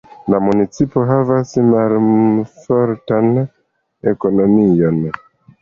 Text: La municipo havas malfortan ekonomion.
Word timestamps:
La 0.33 0.37
municipo 0.43 1.03
havas 1.09 1.51
malfortan 1.67 3.29
ekonomion. 4.15 4.99